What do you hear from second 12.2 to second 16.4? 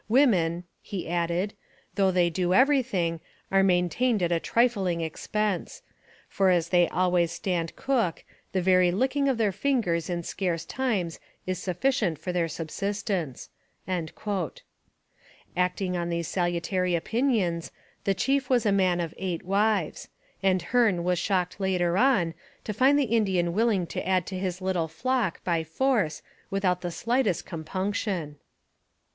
their subsistence.' Acting on these